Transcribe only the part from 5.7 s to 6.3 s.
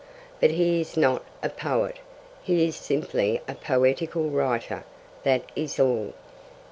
all.